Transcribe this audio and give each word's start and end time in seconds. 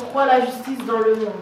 Pourquoi 0.00 0.24
la 0.24 0.40
justice 0.40 0.78
dans 0.86 0.98
le 0.98 1.14
monde 1.14 1.32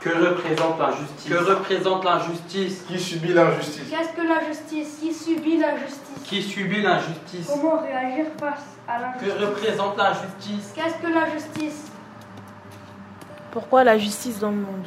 Que 0.00 0.10
représente 0.10 0.78
l'injustice 0.78 1.28
Que 1.30 1.36
représente 1.38 2.04
l'injustice 2.04 2.82
Qui 2.86 3.00
subit 3.00 3.32
l'injustice 3.32 3.90
Qu'est-ce 3.90 4.12
que 4.12 4.28
la 4.28 4.46
justice 4.46 4.98
Qui 5.00 5.14
subit 5.14 5.56
l'injustice 5.56 6.22
Qui 6.24 6.42
subit 6.42 6.82
l'injustice 6.82 7.46
Comment 7.48 7.80
réagir 7.80 8.26
face 8.38 8.64
à 8.86 8.98
Que 9.18 9.24
l'injustice 9.24 9.46
représente 9.48 9.96
l'injustice 9.96 10.72
Qu'est-ce 10.74 10.94
que 10.96 11.12
la 11.12 11.30
justice 11.30 11.90
Pourquoi 13.50 13.82
la 13.82 13.96
justice 13.96 14.38
dans 14.38 14.50
le 14.50 14.56
monde 14.56 14.86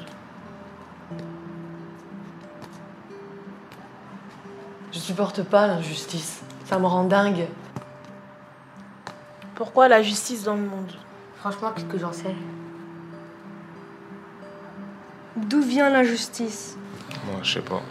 Je 4.92 5.00
supporte 5.00 5.44
pas 5.44 5.66
l'injustice. 5.68 6.42
Ça 6.66 6.78
me 6.78 6.86
rend 6.86 7.06
dingue. 7.06 7.48
Pourquoi 9.56 9.88
la 9.88 10.04
justice 10.04 10.44
dans 10.44 10.56
le 10.56 10.62
monde 10.62 10.92
Franchement, 11.38 11.72
qu'est-ce 11.74 11.86
que 11.86 11.98
j'en 11.98 12.14
sais 12.14 12.36
D'où 15.48 15.62
vient 15.62 15.90
l'injustice 15.90 16.76
Moi, 17.26 17.40
je 17.44 17.54
sais 17.54 17.62
pas. 17.62 17.82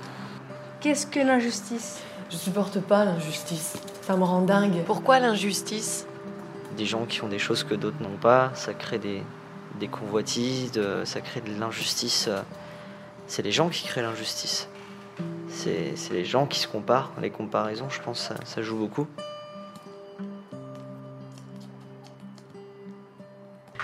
Qu'est-ce 0.80 1.06
que 1.06 1.20
l'injustice 1.20 1.98
Je 2.30 2.37
supporte 2.37 2.80
pas 2.80 3.05
l'injustice. 3.05 3.75
Ça 4.02 4.16
me 4.16 4.25
rend 4.25 4.43
dingue. 4.43 4.83
Pourquoi 4.87 5.19
l'injustice? 5.19 6.06
Des 6.77 6.87
gens 6.87 7.05
qui 7.06 7.23
ont 7.25 7.29
des 7.29 7.39
choses 7.39 7.65
que 7.65 7.75
d'autres 7.75 8.01
n'ont 8.03 8.16
pas, 8.20 8.51
ça 8.55 8.73
crée 8.75 8.98
des, 8.98 9.23
des 9.80 9.89
convoitises, 9.89 10.70
de- 10.73 11.03
ça 11.05 11.20
crée 11.20 11.41
de 11.41 11.51
l'injustice. 11.59 12.29
C'est 13.27 13.42
les 13.42 13.53
gens 13.53 13.69
qui 13.69 13.84
créent 13.87 14.03
l'injustice. 14.03 14.69
C'est 15.48 15.95
c'est 15.97 16.15
les 16.15 16.25
gens 16.25 16.47
qui 16.47 16.61
se 16.61 16.69
comparent. 16.69 17.11
Les 17.20 17.30
comparaisons, 17.30 17.89
je 17.91 18.01
pense, 18.01 18.20
ça, 18.20 18.34
ça 18.45 18.62
joue 18.62 18.77
beaucoup. 18.77 19.06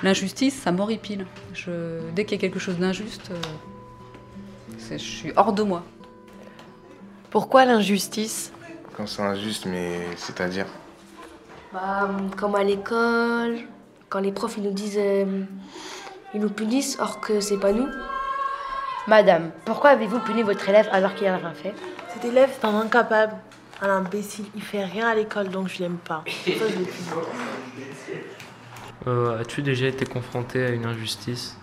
L'injustice, 0.05 0.55
ça 0.61 0.71
m'horripile. 0.71 1.25
Je, 1.55 1.99
dès 2.15 2.27
qu'il 2.27 2.37
y 2.37 2.39
a 2.39 2.43
quelque 2.43 2.59
chose 2.59 2.77
d'injuste, 2.77 3.31
euh, 3.31 3.37
c'est- 4.79 4.99
je 4.99 5.03
suis 5.03 5.33
hors 5.35 5.55
de 5.55 5.63
moi. 5.63 5.83
Pourquoi 7.31 7.65
l'injustice? 7.65 8.53
Quand 8.95 9.07
c'est 9.07 9.23
injuste, 9.23 9.65
mais 9.65 10.07
c'est-à-dire? 10.19 10.67
Bah, 11.73 12.11
comme 12.37 12.55
à 12.55 12.63
l'école, 12.63 13.61
quand 14.11 14.21
les 14.21 14.31
profs 14.31 14.59
ils 14.59 14.63
nous 14.65 14.73
disent. 14.73 14.99
euh, 14.99 15.43
ils 16.35 16.41
nous 16.41 16.51
punissent 16.51 16.99
or 17.01 17.21
que 17.21 17.41
c'est 17.41 17.59
pas 17.59 17.73
nous. 17.73 17.89
Madame, 19.07 19.53
pourquoi 19.65 19.91
avez-vous 19.91 20.19
puni 20.21 20.43
votre 20.43 20.69
élève 20.69 20.89
alors 20.93 21.15
qu'il 21.15 21.27
n'a 21.29 21.37
rien 21.39 21.55
fait? 21.55 21.73
Cet 22.13 22.25
élève 22.27 22.51
est 22.51 22.65
un 22.67 22.75
incapable, 22.79 23.35
un 23.81 23.89
imbécile. 23.89 24.45
Il 24.55 24.61
fait 24.63 24.85
rien 24.85 25.07
à 25.09 25.15
l'école 25.15 25.49
donc 25.49 25.69
je 25.69 25.79
l'aime 25.79 25.97
pas. 25.97 26.23
Ça, 26.45 26.51
je 26.69 26.79
l'ai 26.79 26.85
puni. 26.85 27.09
Euh, 29.07 29.39
As-tu 29.41 29.63
déjà 29.63 29.87
été 29.87 30.07
confronté 30.07 30.65
à 30.65 30.71
une 30.71 30.87
injustice? 30.87 31.59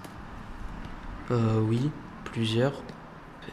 Euh, 1.32 1.60
oui, 1.60 1.90
plusieurs. 2.26 2.84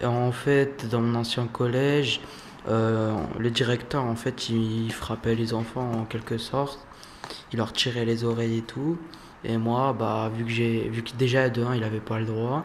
En 0.05 0.33
fait, 0.33 0.87
dans 0.91 1.01
mon 1.01 1.19
ancien 1.19 1.47
collège, 1.47 2.21
euh, 2.69 3.15
le 3.39 3.51
directeur, 3.51 4.05
en 4.05 4.15
fait, 4.15 4.51
il 4.51 4.93
frappait 4.93 5.35
les 5.35 5.55
enfants 5.55 5.91
en 5.93 6.05
quelque 6.05 6.39
sorte. 6.39 6.87
Il 7.53 7.59
leur 7.59 7.73
tirait 7.73 8.05
les 8.05 8.25
oreilles 8.25 8.59
et 8.59 8.63
tout. 8.63 8.99
Et 9.45 9.57
moi, 9.57 9.95
bah, 9.99 10.31
vu 10.35 10.45
que 10.45 10.51
j'ai, 10.51 10.89
vu 10.89 11.03
que 11.03 11.13
déjà 11.17 11.49
de 11.49 11.65
un, 11.65 11.75
il 11.75 11.85
avait 11.85 12.01
pas 12.01 12.19
le 12.19 12.27
droit, 12.27 12.65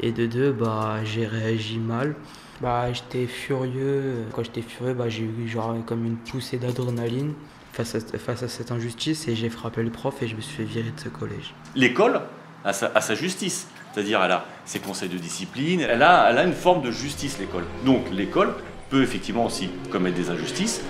et 0.00 0.10
de 0.10 0.26
deux, 0.26 0.52
bah, 0.52 1.04
j'ai 1.04 1.26
réagi 1.26 1.78
mal. 1.78 2.16
Bah, 2.60 2.92
j'étais 2.92 3.26
furieux. 3.26 4.24
Quand 4.32 4.42
j'étais 4.42 4.62
furieux, 4.62 4.94
bah, 4.94 5.08
j'ai 5.08 5.24
eu 5.24 5.48
genre 5.48 5.76
comme 5.86 6.04
une 6.04 6.16
poussée 6.16 6.58
d'adrénaline 6.58 7.34
face 7.74 7.96
à, 7.96 8.18
face 8.18 8.42
à 8.44 8.48
cette 8.48 8.70
injustice 8.70 9.26
et 9.28 9.34
j'ai 9.34 9.50
frappé 9.50 9.82
le 9.82 9.90
prof 9.90 10.14
et 10.22 10.28
je 10.28 10.36
me 10.36 10.40
suis 10.40 10.56
fait 10.56 10.62
virer 10.64 10.90
de 10.90 11.00
ce 11.00 11.08
collège. 11.08 11.54
L'école 11.74 12.20
a 12.64 12.72
sa, 12.72 12.90
a 12.94 13.00
sa 13.00 13.14
justice, 13.14 13.66
c'est-à-dire 13.92 14.22
elle 14.22 14.30
a 14.32 14.44
ses 14.64 14.78
conseils 14.78 15.08
de 15.08 15.18
discipline, 15.18 15.80
elle 15.80 16.02
a, 16.02 16.30
elle 16.30 16.38
a 16.38 16.44
une 16.44 16.52
forme 16.54 16.82
de 16.82 16.90
justice, 16.92 17.38
l'école. 17.38 17.64
Donc 17.84 18.04
l'école 18.12 18.54
peut 18.90 19.02
effectivement 19.02 19.46
aussi 19.46 19.68
commettre 19.90 20.16
des 20.16 20.30
injustices. 20.30 20.80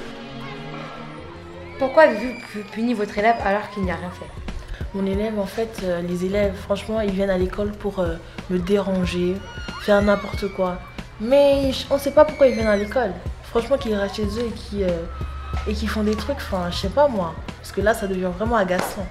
Pourquoi 1.79 2.03
avez-vous 2.05 2.35
pu- 2.53 2.65
puni 2.73 2.95
votre 2.95 3.17
élève 3.19 3.37
alors 3.45 3.69
qu'il 3.71 3.83
n'y 3.85 3.91
a 3.91 3.97
rien 3.97 4.11
fait? 4.11 4.27
Mon 4.95 5.07
élève, 5.07 5.39
en 5.41 5.47
fait, 5.47 5.81
euh, 5.83 6.03
les 6.03 6.25
élèves, 6.25 6.55
franchement, 6.55 7.01
ils 7.01 7.11
viennent 7.11 7.31
à 7.31 7.39
l'école 7.39 7.73
pour 7.73 7.99
euh, 7.99 8.15
me 8.51 8.59
déranger, 8.59 9.35
faire 9.81 10.01
n'importe 10.03 10.47
quoi. 10.55 10.79
Mais 11.21 11.73
on 11.91 11.99
sait 11.99 12.13
pas 12.13 12.25
pourquoi 12.25 12.47
ils 12.47 12.55
viennent 12.55 12.69
à 12.69 12.77
l'école. 12.77 13.13
Franchement, 13.45 13.77
qu'ils 13.77 13.95
restent 13.97 14.17
chez 14.17 14.27
eux 14.27 14.47
et 14.47 14.53
qu'ils 14.53 14.85
euh, 14.85 15.03
et 15.67 15.73
qu'ils 15.75 15.89
font 15.89 16.03
des 16.03 16.15
trucs, 16.17 16.37
enfin, 16.37 16.71
je 16.71 16.77
sais 16.77 16.89
pas 16.89 17.09
moi. 17.09 17.35
Parce 17.59 17.73
que 17.73 17.81
là, 17.81 17.95
ça 17.95 18.07
devient 18.07 18.31
vraiment 18.37 18.57
agaçant. 18.57 19.07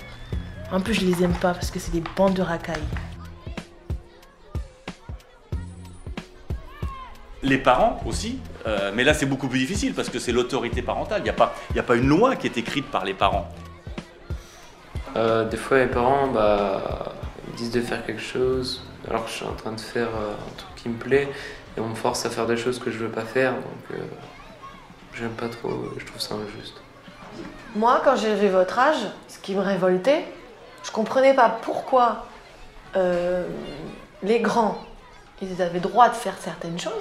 En 0.71 0.79
plus, 0.81 0.93
je 0.93 1.05
les 1.05 1.23
aime 1.23 1.33
pas 1.33 1.53
parce 1.53 1.71
que 1.71 1.79
c'est 1.79 1.91
des 1.91 2.03
bandes 2.15 2.33
de 2.33 2.41
racailles. 2.41 2.81
Les 7.41 7.57
parents 7.57 7.99
aussi, 8.05 8.39
euh, 8.67 8.91
mais 8.95 9.03
là 9.03 9.13
c'est 9.13 9.25
beaucoup 9.25 9.49
plus 9.49 9.59
difficile 9.59 9.93
parce 9.93 10.09
que 10.09 10.17
c'est 10.17 10.31
l'autorité 10.31 10.81
parentale. 10.81 11.19
Il 11.19 11.23
n'y 11.25 11.29
a, 11.29 11.33
pas- 11.33 11.53
il 11.71 11.75
y 11.75 11.79
a 11.79 11.83
pas 11.83 11.95
une 11.97 12.07
loi 12.07 12.37
qui 12.37 12.47
est 12.47 12.57
écrite 12.57 12.89
par 12.89 13.03
les 13.03 13.13
parents. 13.13 13.49
Euh, 15.17 15.43
Des 15.49 15.57
fois, 15.57 15.79
les 15.79 15.87
parents 15.87 16.27
bah, 16.27 17.11
ils 17.49 17.55
disent 17.55 17.71
de 17.71 17.81
faire 17.81 18.05
quelque 18.05 18.21
chose 18.21 18.85
alors 19.09 19.25
que 19.25 19.29
je 19.29 19.35
suis 19.35 19.45
en 19.45 19.53
train 19.53 19.73
de 19.73 19.79
faire 19.81 20.07
euh, 20.07 20.31
un 20.31 20.55
truc 20.57 20.75
qui 20.77 20.87
me 20.89 20.95
plaît 20.97 21.27
et 21.75 21.81
on 21.81 21.89
me 21.89 21.95
force 21.95 22.25
à 22.25 22.29
faire 22.29 22.45
des 22.47 22.55
choses 22.55 22.79
que 22.79 22.89
je 22.91 22.97
veux 22.99 23.09
pas 23.11 23.25
faire 23.25 23.51
donc 23.55 23.63
euh, 23.91 23.97
j'aime 25.15 25.31
pas 25.31 25.49
trop, 25.49 25.71
je 25.97 26.05
trouve 26.05 26.21
ça 26.21 26.35
injuste. 26.35 26.75
Moi, 27.75 28.01
quand 28.03 28.15
j'ai 28.15 28.35
vu 28.35 28.47
votre 28.47 28.77
âge, 28.77 28.97
ce 29.27 29.39
qui 29.39 29.55
me 29.55 29.61
révoltait, 29.61 30.25
je 30.83 30.91
comprenais 30.91 31.33
pas 31.33 31.49
pourquoi 31.61 32.25
euh, 32.95 33.47
les 34.21 34.39
grands, 34.39 34.77
ils 35.41 35.61
avaient 35.61 35.79
droit 35.79 36.09
de 36.09 36.15
faire 36.15 36.35
certaines 36.39 36.79
choses. 36.79 36.93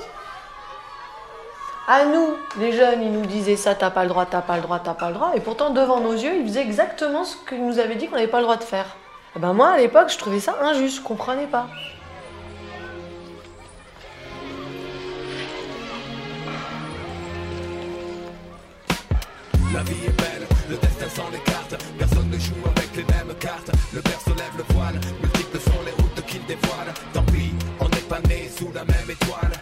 À 1.89 2.05
nous, 2.05 2.35
les 2.59 2.73
jeunes, 2.73 3.03
ils 3.03 3.13
nous 3.13 3.27
disaient 3.27 3.57
ça, 3.57 3.75
t'as 3.75 3.91
pas 3.91 4.05
le 4.05 4.09
droit, 4.09 4.25
t'as 4.25 4.41
pas 4.41 4.57
le 4.57 4.63
droit, 4.63 4.79
t'as 4.79 4.95
pas 4.95 5.09
le 5.09 5.15
droit. 5.15 5.33
Et 5.35 5.41
pourtant, 5.41 5.71
devant 5.71 6.01
nos 6.01 6.13
yeux, 6.13 6.37
ils 6.37 6.47
faisaient 6.47 6.63
exactement 6.63 7.25
ce 7.25 7.37
qu'ils 7.49 7.65
nous 7.65 7.79
avaient 7.79 7.97
dit 7.97 8.09
qu'on 8.09 8.15
n'avait 8.15 8.29
pas 8.29 8.39
le 8.39 8.45
droit 8.45 8.57
de 8.57 8.65
faire. 8.65 8.87
Et 9.35 9.39
ben 9.39 9.53
moi, 9.53 9.71
à 9.73 9.79
l'époque, 9.79 10.11
je 10.11 10.19
trouvais 10.19 10.41
ça 10.41 10.57
injuste, 10.63 10.99
je 10.99 11.03
comprenais 11.03 11.47
pas. 11.47 11.67
La 19.73 19.83
vie 19.85 20.05
est 20.07 20.21
belle, 20.21 20.47
le 20.69 20.77
destin 20.77 21.09
sans 21.09 21.31
les 21.31 21.39
cartes. 21.51 21.77
Personne 21.99 22.29
ne 22.29 22.39
joue 22.39 22.63
avec 22.77 22.95
les 22.95 23.05
mêmes 23.05 23.35
cartes. 23.41 23.71
Le 23.95 24.03
père 24.03 24.21
se 24.21 24.29
lève 24.29 24.53
le 24.59 24.75
voile, 24.75 25.01
multiples 25.23 25.61
sont 25.61 25.83
les 25.87 25.93
routes 25.93 26.27
qu'il 26.27 26.45
dévoile. 26.45 26.93
Tant 27.15 27.25
pis, 27.25 27.55
on 27.81 27.89
n'est 27.89 28.09
pas 28.09 28.21
né 28.29 28.51
sous 28.55 28.71
la 28.75 28.85
même 28.85 29.11
étoile. 29.11 29.62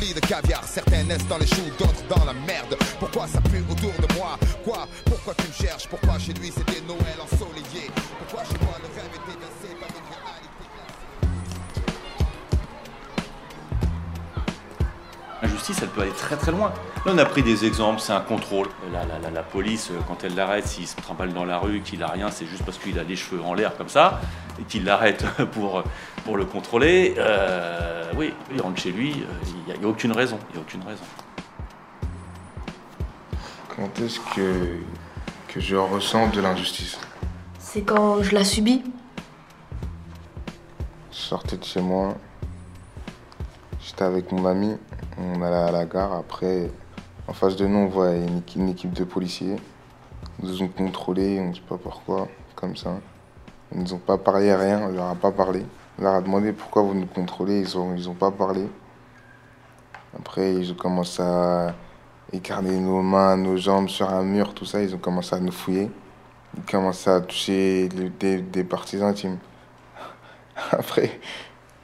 lit 0.00 0.14
de 0.14 0.20
caviar. 0.20 0.64
Certains 0.64 1.04
dans 1.28 1.38
les 1.38 1.46
choux, 1.46 1.70
d'autres 1.78 2.04
dans 2.08 2.24
la 2.24 2.32
merde. 2.32 2.76
Pourquoi 2.98 3.26
ça 3.26 3.40
pue 3.40 3.64
autour 3.70 3.92
de 4.06 4.14
moi? 4.14 4.38
Quoi? 4.64 4.86
Pourquoi 5.04 5.34
tu 5.34 5.48
me 5.48 5.52
cherches? 5.52 5.88
Pourquoi 5.88 6.18
chez 6.18 6.32
lui 6.34 6.52
c'était 6.54 6.80
Noël 6.86 7.18
ensoleillé? 7.22 7.90
L'injustice, 15.68 15.82
elle 15.82 15.94
peut 15.94 16.02
aller 16.02 16.12
très 16.12 16.36
très 16.36 16.52
loin. 16.52 16.72
Là, 17.04 17.12
on 17.14 17.18
a 17.18 17.24
pris 17.24 17.42
des 17.42 17.66
exemples, 17.66 18.00
c'est 18.00 18.12
un 18.12 18.20
contrôle. 18.20 18.68
La, 18.92 19.04
la, 19.04 19.18
la, 19.18 19.30
la 19.30 19.42
police, 19.42 19.90
euh, 19.90 19.98
quand 20.06 20.24
elle 20.24 20.34
l'arrête, 20.34 20.66
s'il 20.66 20.86
se 20.86 20.96
trimballe 20.96 21.34
dans 21.34 21.44
la 21.44 21.58
rue, 21.58 21.80
qu'il 21.80 22.02
a 22.02 22.08
rien, 22.08 22.30
c'est 22.30 22.46
juste 22.46 22.64
parce 22.64 22.78
qu'il 22.78 22.98
a 22.98 23.02
les 23.02 23.16
cheveux 23.16 23.42
en 23.42 23.52
l'air 23.54 23.76
comme 23.76 23.88
ça, 23.88 24.20
et 24.58 24.62
qu'il 24.64 24.84
l'arrête 24.84 25.24
pour, 25.52 25.82
pour 26.24 26.36
le 26.36 26.46
contrôler. 26.46 27.14
Euh, 27.18 28.10
oui, 28.16 28.32
il 28.52 28.60
rentre 28.62 28.80
chez 28.80 28.92
lui, 28.92 29.12
euh, 29.12 29.50
il 29.68 29.78
n'y 29.78 29.84
a, 29.84 29.88
aucune 29.88 30.12
raison. 30.12 30.38
Il 30.50 30.56
y 30.56 30.58
a 30.58 30.62
aucune 30.62 30.82
raison. 30.84 31.04
Quand 33.76 34.00
est-ce 34.00 34.20
que, 34.34 34.78
que 35.48 35.60
je 35.60 35.76
ressens 35.76 36.28
de 36.28 36.40
l'injustice? 36.40 36.98
C'est 37.58 37.82
quand 37.82 38.22
je 38.22 38.34
la 38.34 38.44
subis. 38.44 38.82
Sortais 41.10 41.58
de 41.58 41.64
chez 41.64 41.82
moi, 41.82 42.16
avec 44.02 44.32
mon 44.32 44.46
ami, 44.46 44.76
on 45.18 45.42
allait 45.42 45.56
à 45.56 45.70
la 45.70 45.84
gare. 45.84 46.12
Après, 46.12 46.70
en 47.26 47.32
face 47.32 47.56
de 47.56 47.66
nous, 47.66 47.78
on 47.78 47.86
voit 47.86 48.12
une 48.14 48.68
équipe, 48.68 48.92
de 48.92 49.04
policiers. 49.04 49.56
Ils 50.42 50.48
nous 50.48 50.62
ont 50.62 50.68
contrôlés, 50.68 51.40
on 51.40 51.48
ne 51.48 51.54
sait 51.54 51.60
pas 51.68 51.78
pourquoi, 51.78 52.28
comme 52.54 52.76
ça. 52.76 52.98
Ils 53.72 53.80
nous 53.80 53.94
ont 53.94 53.98
pas 53.98 54.18
parlé 54.18 54.54
rien, 54.54 54.88
on 54.88 54.92
leur 54.92 55.08
a 55.08 55.14
pas 55.14 55.32
parlé. 55.32 55.64
On 55.98 56.02
leur 56.02 56.14
a 56.14 56.20
demandé 56.20 56.52
pourquoi 56.52 56.82
vous 56.82 56.94
nous 56.94 57.06
contrôlez, 57.06 57.60
ils 57.60 57.76
ont, 57.76 57.94
ils 57.94 58.08
ont 58.08 58.14
pas 58.14 58.30
parlé. 58.30 58.68
Après, 60.16 60.54
ils 60.54 60.72
ont 60.72 60.76
commencé 60.76 61.22
à 61.22 61.74
écarter 62.32 62.78
nos 62.78 63.02
mains, 63.02 63.36
nos 63.36 63.56
jambes 63.56 63.88
sur 63.88 64.08
un 64.08 64.22
mur, 64.22 64.54
tout 64.54 64.64
ça, 64.64 64.82
ils 64.82 64.94
ont 64.94 64.98
commencé 64.98 65.34
à 65.34 65.40
nous 65.40 65.52
fouiller. 65.52 65.90
Ils 66.56 66.64
commençaient 66.64 67.10
à 67.10 67.20
toucher 67.20 67.88
des, 67.88 68.40
des 68.40 68.64
parties 68.64 69.02
intimes. 69.02 69.38
Après, 70.70 71.20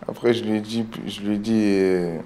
après 0.09 0.35
je 0.35 0.45
lui 0.45 0.59
ai 0.59 0.61
dit, 0.61 0.87
je 1.07 1.21
lui 1.23 1.35
ai 1.37 1.39
dit, 1.39 1.63
euh, 1.63 2.19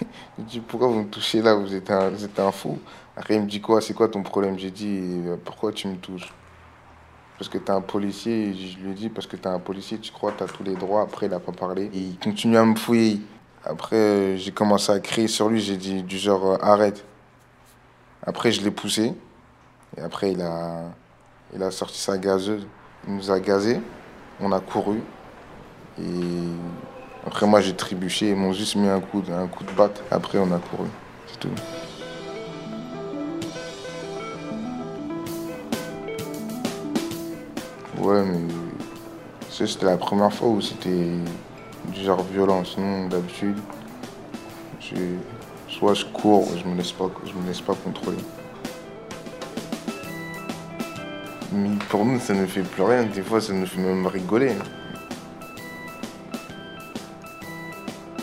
je 0.48 0.54
lui 0.54 0.60
pourquoi 0.60 0.88
vous 0.88 1.00
me 1.00 1.08
touchez 1.08 1.42
là, 1.42 1.54
vous 1.54 1.74
êtes 1.74 1.90
un, 1.90 2.10
vous 2.10 2.24
êtes 2.24 2.38
un 2.38 2.52
fou. 2.52 2.78
Après, 3.18 3.34
il 3.34 3.42
me 3.42 3.48
dit 3.48 3.60
quoi, 3.60 3.80
c'est 3.80 3.94
quoi 3.94 4.08
ton 4.08 4.22
problème? 4.22 4.56
J'ai 4.56 4.70
dit, 4.70 5.00
euh, 5.26 5.36
pourquoi 5.44 5.72
tu 5.72 5.88
me 5.88 5.96
touches? 5.96 6.32
Parce 7.36 7.48
que 7.48 7.58
t'es 7.58 7.72
un 7.72 7.80
policier. 7.80 8.54
Je 8.54 8.78
lui 8.78 8.92
ai 8.92 8.94
dit, 8.94 9.08
parce 9.08 9.26
que 9.26 9.34
t'es 9.34 9.48
un 9.48 9.58
policier, 9.58 9.98
tu 9.98 10.12
crois 10.12 10.30
t'as 10.30 10.46
tous 10.46 10.62
les 10.62 10.76
droits. 10.76 11.02
Après, 11.02 11.26
il 11.26 11.34
a 11.34 11.40
pas 11.40 11.50
parlé. 11.50 11.90
Il 11.92 12.16
continue 12.20 12.56
à 12.56 12.64
me 12.64 12.76
fouiller. 12.76 13.20
Après, 13.64 13.96
euh, 13.96 14.36
j'ai 14.36 14.52
commencé 14.52 14.92
à 14.92 15.00
crier 15.00 15.26
sur 15.26 15.48
lui, 15.48 15.60
j'ai 15.60 15.76
dit 15.76 16.04
du 16.04 16.16
genre, 16.16 16.62
arrête. 16.62 17.04
Après, 18.24 18.52
je 18.52 18.62
l'ai 18.62 18.70
poussé. 18.70 19.14
Et 19.96 20.00
après, 20.00 20.30
il 20.30 20.40
a, 20.40 20.84
il 21.52 21.60
a 21.60 21.72
sorti 21.72 21.98
sa 21.98 22.18
gazeuse. 22.18 22.68
Il 23.08 23.16
nous 23.16 23.32
a 23.32 23.40
gazé. 23.40 23.80
On 24.40 24.52
a 24.52 24.60
couru. 24.60 25.02
Et 25.98 26.02
après, 27.28 27.46
moi, 27.46 27.60
j'ai 27.60 27.74
trébuché. 27.76 28.30
Ils 28.30 28.36
m'ont 28.36 28.54
juste 28.54 28.74
mis 28.74 28.88
un 28.88 29.00
coup, 29.00 29.20
de- 29.20 29.30
un 29.32 29.46
coup 29.48 29.62
de 29.62 29.70
batte. 29.72 30.02
Après, 30.10 30.38
on 30.38 30.50
a 30.50 30.58
couru. 30.58 30.88
C'est 31.26 31.38
tout. 31.40 31.50
Ouais, 37.98 38.22
mais 38.24 38.40
c'était 39.50 39.86
la 39.86 39.96
première 39.98 40.32
fois 40.32 40.48
où 40.48 40.60
c'était 40.62 41.10
du 41.92 42.00
genre 42.02 42.22
violent. 42.32 42.64
Sinon, 42.64 43.08
d'habitude, 43.08 43.58
soit 45.68 45.94
je 45.94 46.04
cours, 46.06 46.48
je 46.56 46.68
me 46.68 46.76
laisse 46.76 46.92
pas, 46.92 47.10
je 47.26 47.32
me 47.34 47.46
laisse 47.46 47.60
pas 47.60 47.74
contrôler. 47.74 48.16
Mais 51.52 51.70
pour 51.90 52.04
nous, 52.04 52.18
ça 52.20 52.32
ne 52.34 52.46
fait 52.46 52.62
plus 52.62 52.82
rien. 52.82 53.04
Des 53.04 53.22
fois, 53.22 53.40
ça 53.40 53.52
nous 53.52 53.66
fait 53.66 53.80
même 53.80 54.06
rigoler. 54.06 54.52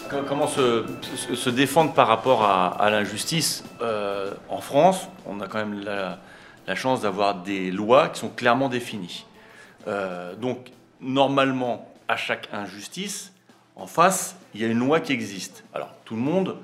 Comment 0.09 0.47
se, 0.47 1.49
défendre 1.49 1.93
par 1.93 2.07
rapport 2.07 2.43
à, 2.43 2.89
l'injustice 2.89 3.63
Euh, 3.81 4.31
En 4.49 4.61
France, 4.61 5.07
on 5.25 5.39
a 5.41 5.47
quand 5.47 5.57
même 5.57 5.83
la, 5.83 6.75
chance 6.75 7.01
d'avoir 7.01 7.35
des 7.35 7.71
lois 7.71 8.09
qui 8.09 8.19
sont 8.19 8.29
clairement 8.29 8.69
définies. 8.69 9.25
Euh, 9.87 10.35
donc, 10.35 10.71
normalement, 11.01 11.91
à 12.07 12.17
chaque 12.17 12.49
injustice, 12.53 13.33
en 13.75 13.87
face, 13.87 14.35
il 14.53 14.61
y 14.61 14.63
a 14.63 14.67
une 14.67 14.79
loi 14.79 14.99
qui 14.99 15.11
existe. 15.11 15.63
Alors, 15.73 15.89
tout 16.05 16.15
le 16.15 16.21
monde 16.21 16.57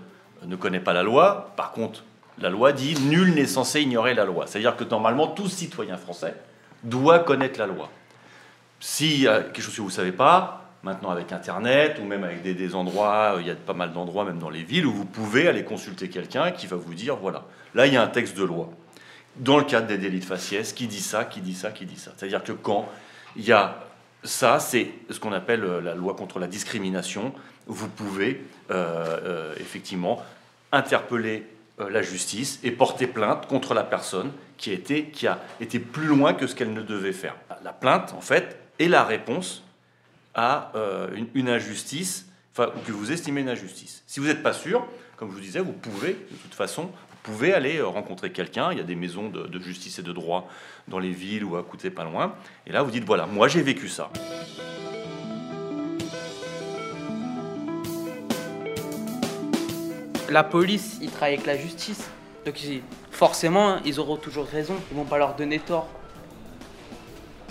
ne 0.45 0.55
connaît 0.55 0.79
pas 0.79 0.94
la 0.94 1.03
loi. 1.03 1.51
Par 1.55 1.71
contre, 1.71 2.03
la 2.37 2.49
loi 2.49 2.71
dit 2.73 2.95
nul 3.01 3.33
n'est 3.33 3.47
censé 3.47 3.81
ignorer 3.81 4.13
la 4.13 4.25
loi. 4.25 4.45
C'est-à-dire 4.47 4.75
que 4.75 4.83
normalement, 4.83 5.27
tout 5.27 5.49
citoyen 5.49 5.97
français 5.97 6.35
doit 6.83 7.19
connaître 7.19 7.59
la 7.59 7.67
loi. 7.67 7.89
S'il 8.79 9.21
y 9.21 9.27
a 9.27 9.41
quelque 9.41 9.61
chose 9.61 9.75
que 9.75 9.81
vous 9.81 9.87
ne 9.87 9.94
savez 9.94 10.11
pas, 10.11 10.60
maintenant 10.83 11.10
avec 11.10 11.31
Internet 11.31 12.00
ou 12.01 12.06
même 12.06 12.24
avec 12.24 12.42
des, 12.42 12.75
endroits, 12.75 13.38
il 13.39 13.48
y 13.48 13.51
a 13.51 13.56
pas 13.56 13.74
mal 13.74 13.94
d'endroits, 13.94 14.25
même 14.25 14.39
dans 14.39 14.50
les 14.50 14.63
villes, 14.63 14.86
où 14.86 14.94
vous 14.94 15.06
pouvez 15.06 15.48
aller 15.48 15.63
consulter 15.63 16.10
quelqu'un 16.10 16.51
qui 16.51 16.68
va 16.68 16.78
vous 16.78 16.94
dire, 16.94 17.16
voilà, 17.16 17.45
là 17.75 17.88
il 17.88 17.94
y 17.94 17.98
a 17.98 18.04
un 18.04 18.07
texte 18.07 18.38
de 18.38 18.44
loi. 18.44 18.69
Dans 19.38 19.57
le 19.57 19.63
cadre 19.63 19.88
des 19.88 19.98
délits 19.98 20.19
de 20.19 20.25
faciès, 20.25 20.74
qui 20.74 20.88
dit 20.88 21.01
ça, 21.01 21.25
qui 21.25 21.42
dit 21.42 21.54
ça, 21.54 21.72
qui 21.72 21.86
dit 21.86 21.98
ça. 21.98 22.12
C'est-à-dire 22.18 22.44
que 22.44 22.51
quand 22.51 22.89
il 23.36 23.45
y 23.45 23.51
a 23.51 23.78
ça, 24.24 24.60
c'est 24.60 24.92
ce 25.10 25.19
qu'on 25.19 25.33
appelle 25.33 25.63
euh, 25.63 25.81
la 25.81 25.95
loi 25.95 26.13
contre 26.13 26.38
la 26.38 26.45
discrimination. 26.45 27.33
Vous 27.66 27.88
pouvez 27.88 28.45
euh, 28.69 29.19
euh, 29.24 29.56
effectivement 29.60 30.22
interpeller 30.72 31.44
euh, 31.80 31.89
la 31.89 32.01
justice 32.01 32.60
et 32.63 32.72
porter 32.72 33.07
plainte 33.07 33.48
contre 33.48 33.74
la 33.74 33.83
personne 33.83 34.31
qui 34.57 34.72
a 34.72 34.74
été, 34.74 35.06
qui 35.06 35.28
a 35.28 35.39
été 35.60 35.80
plus 35.80 36.07
loin 36.07 36.33
que 36.33 36.48
ce 36.48 36.56
qu'elle 36.56 36.74
ne 36.74 36.81
devait 36.81 37.13
faire. 37.13 37.36
La 37.63 37.74
plainte, 37.74 38.13
en 38.13 38.22
fait, 38.22 38.57
est 38.80 38.88
la 38.88 39.04
réponse 39.04 39.63
à 40.33 40.72
euh, 40.75 41.10
une, 41.33 41.50
injustice, 41.50 42.28
enfin, 42.54 42.72
ou 42.75 42.80
que 42.86 42.92
vous 42.92 43.12
estimez 43.12 43.42
une 43.42 43.50
injustice. 43.50 44.04
Si 44.07 44.19
vous 44.19 44.28
n'êtes 44.28 44.44
pas 44.44 44.54
sûr, 44.54 44.86
comme 45.18 45.30
je 45.30 45.36
vous 45.36 45.42
disais, 45.42 45.60
vous 45.60 45.74
pouvez, 45.74 46.13
de 46.13 46.38
toute 46.42 46.54
façon, 46.54 46.83
vous 46.83 47.18
pouvez 47.24 47.54
aller 47.54 47.78
euh, 47.78 47.88
rencontrer 47.88 48.31
quelqu'un. 48.31 48.72
Il 48.72 48.78
y 48.78 48.81
a 48.81 48.86
des 48.86 48.95
maisons 48.95 49.30
de, 49.30 49.60
justice 49.60 50.00
et 50.00 50.04
de 50.04 50.12
droit 50.12 50.50
dans 50.88 51.00
les 51.00 51.12
villes 51.12 51.44
ou 51.44 51.56
à 51.56 51.63
côté, 51.63 51.89
pas 51.89 52.04
loin. 52.04 52.36
Et 52.66 52.72
là, 52.72 52.81
vous 52.81 52.92
dites, 52.92 53.06
voilà, 53.06 53.25
moi 53.25 53.48
j'ai 53.48 53.62
vécu 53.62 53.88
ça. 53.88 54.10
La 60.30 60.44
police, 60.45 60.98
ils 61.01 61.12
travaillent 61.12 61.33
avec 61.33 61.45
la 61.45 61.57
justice. 61.57 62.10
Donc 62.45 62.56
forcément, 63.12 63.80
ils 63.86 64.00
auront 64.00 64.16
toujours 64.16 64.48
raison. 64.48 64.75
Ils 64.92 64.98
vont 64.98 65.06
pas 65.06 65.18
leur 65.18 65.36
donner 65.36 65.60
tort. 65.60 65.89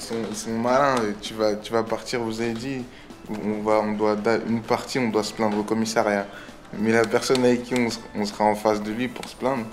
Ils 0.00 0.06
sont, 0.06 0.14
ils 0.30 0.36
sont 0.36 0.50
malins. 0.58 0.94
Tu 1.20 1.34
vas, 1.34 1.54
tu 1.56 1.72
vas 1.72 1.82
partir, 1.82 2.20
vous 2.20 2.40
avez 2.40 2.52
dit, 2.54 2.82
on 3.44 3.62
va, 3.62 3.80
on 3.80 3.92
doit, 3.92 4.16
une 4.48 4.62
partie, 4.62 4.98
on 4.98 5.08
doit 5.08 5.22
se 5.22 5.32
plaindre 5.34 5.58
au 5.58 5.62
commissariat. 5.62 6.26
Mais 6.78 6.92
la 6.92 7.04
personne 7.04 7.44
avec 7.44 7.64
qui 7.64 7.74
on, 7.74 7.90
se- 7.90 7.98
on 8.14 8.24
sera 8.24 8.44
en 8.44 8.54
face 8.54 8.82
de 8.82 8.90
lui 8.92 9.08
pour 9.08 9.28
se 9.28 9.36
plaindre, 9.36 9.64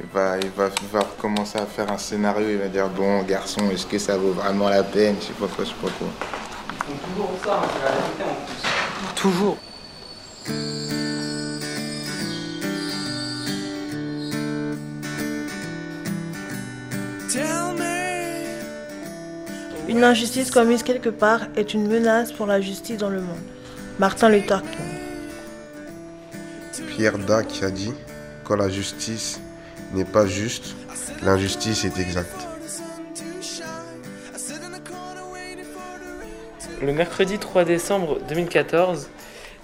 il 0.00 0.06
va, 0.12 0.36
il, 0.38 0.50
va, 0.50 0.68
il 0.82 0.88
va 0.88 1.00
commencer 1.18 1.58
à 1.58 1.64
faire 1.64 1.90
un 1.90 1.96
scénario. 1.96 2.46
Il 2.50 2.58
va 2.58 2.68
dire 2.68 2.88
Bon, 2.88 3.22
garçon, 3.22 3.62
est-ce 3.72 3.86
que 3.86 3.98
ça 3.98 4.18
vaut 4.18 4.32
vraiment 4.32 4.68
la 4.68 4.82
peine? 4.82 5.16
Je 5.20 5.26
sais 5.28 5.32
pas 5.32 5.46
quoi, 5.46 5.64
je 5.64 5.70
sais 5.70 5.76
pas 5.76 5.88
quoi. 5.98 6.08
Ils 6.70 6.76
font 6.96 7.08
toujours 7.14 7.30
ça, 7.42 7.60
hein, 7.62 7.68
c'est 7.72 7.84
la 7.84 7.92
vérité 7.92 8.22
en 8.24 8.44
plus. 8.44 9.20
Toujours. 9.22 9.56
Une 19.96 20.04
injustice 20.04 20.50
commise 20.50 20.82
quelque 20.82 21.08
part 21.08 21.40
est 21.56 21.72
une 21.72 21.88
menace 21.88 22.30
pour 22.30 22.44
la 22.44 22.60
justice 22.60 22.98
dans 22.98 23.08
le 23.08 23.22
monde. 23.22 23.40
Martin 23.98 24.28
Luther 24.28 24.60
King. 24.60 26.86
Pierre 26.88 27.16
Dac 27.16 27.62
a 27.62 27.70
dit 27.70 27.94
Quand 28.44 28.56
la 28.56 28.68
justice 28.68 29.40
n'est 29.94 30.04
pas 30.04 30.26
juste, 30.26 30.76
l'injustice 31.22 31.86
est 31.86 31.98
exacte. 31.98 32.46
Le 36.82 36.92
mercredi 36.92 37.38
3 37.38 37.64
décembre 37.64 38.18
2014, 38.28 39.08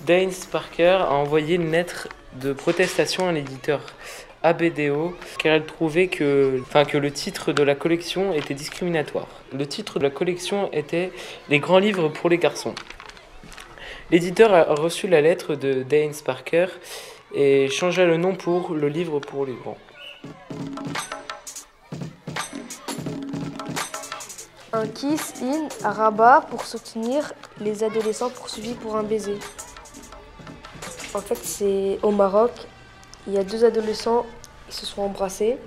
Dane 0.07 0.31
Parker 0.51 1.03
a 1.03 1.13
envoyé 1.13 1.57
une 1.57 1.71
lettre 1.71 2.09
de 2.41 2.55
protestation 2.55 3.29
à 3.29 3.33
l'éditeur 3.33 3.83
ABDO 4.43 5.17
car 5.39 5.55
elle 5.55 5.65
trouvait 5.65 6.09
que, 6.09 6.63
le 6.95 7.11
titre 7.11 7.53
de 7.53 7.63
la 7.63 7.75
collection 7.75 8.33
était 8.33 8.55
discriminatoire. 8.55 9.29
Le 9.53 9.67
titre 9.67 9.99
de 9.99 10.05
la 10.05 10.11
collection 10.11 10.71
était 10.73 11.13
Les 11.49 11.59
grands 11.59 11.79
livres 11.79 12.09
pour 12.09 12.29
les 12.29 12.39
garçons. 12.39 12.75
L'éditeur 14.11 14.53
a 14.53 14.75
reçu 14.75 15.09
la 15.09 15.21
lettre 15.21 15.55
de 15.55 15.83
Dane 15.83 16.13
Parker 16.25 16.67
et 17.35 17.69
changea 17.69 18.05
le 18.05 18.17
nom 18.17 18.35
pour 18.35 18.75
Le 18.75 18.89
livre 18.89 19.21
pour 19.21 19.47
les 19.47 19.55
grands. 19.55 19.79
Un 24.75 24.87
kiss-in 24.89 25.69
à 25.85 25.93
Rabat 25.93 26.47
pour 26.51 26.65
soutenir 26.65 27.33
les 27.61 27.85
adolescents 27.85 28.31
poursuivis 28.31 28.75
pour 28.75 28.97
un 28.97 29.03
baiser. 29.03 29.37
En 31.15 31.21
fait, 31.21 31.37
c'est 31.37 31.99
au 32.03 32.11
Maroc. 32.11 32.53
Il 33.27 33.35
y 33.35 33.39
a 33.39 33.45
deux 33.45 33.65
adolescents, 33.65 34.27
ils 34.69 34.75
se 34.75 34.87
sont 34.87 35.03
embrassés. 35.03 35.59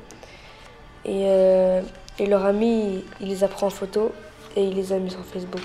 Et, 1.05 1.25
euh, 1.27 1.81
et 2.17 2.25
leur 2.25 2.45
ami, 2.45 2.95
il, 2.95 3.03
il 3.21 3.27
les 3.29 3.43
a 3.43 3.47
pris 3.47 3.65
en 3.65 3.69
photo 3.69 4.11
et 4.55 4.63
il 4.63 4.75
les 4.75 4.91
a 4.91 4.97
mis 4.97 5.11
sur 5.11 5.23
Facebook. 5.23 5.61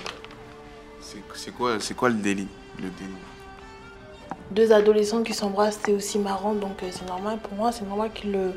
C'est 1.33 1.51
quoi, 1.51 1.79
c'est 1.79 1.95
quoi 1.95 2.09
le 2.09 2.15
délit 2.15 2.47
le 2.77 2.89
délit? 2.89 3.11
Deux 4.51 4.71
adolescents 4.71 5.23
qui 5.23 5.33
s'embrassent, 5.33 5.79
c'est 5.83 5.93
aussi 5.93 6.19
marrant, 6.19 6.53
donc 6.53 6.83
euh, 6.83 6.87
c'est 6.91 7.07
normal. 7.07 7.39
Pour 7.39 7.53
moi, 7.53 7.71
c'est 7.71 7.85
normal 7.87 8.11
qu'ils 8.13 8.31
le 8.31 8.53